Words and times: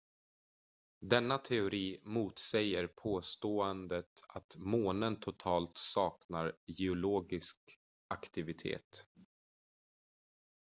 denna 1.05 1.37
teori 1.37 1.99
motsäger 2.03 2.87
påståendet 2.87 4.09
att 4.27 4.55
månen 4.57 5.19
totalt 5.19 5.77
saknar 5.77 6.53
geologisk 6.67 7.57
aktivitet 8.07 9.05